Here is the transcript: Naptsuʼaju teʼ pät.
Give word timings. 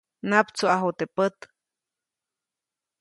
Naptsuʼaju 0.29 0.89
teʼ 0.97 1.09
pät. 1.15 1.37